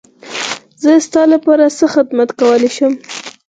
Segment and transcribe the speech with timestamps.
[0.81, 2.93] زه ستا لپاره څه خدمت کولی شم.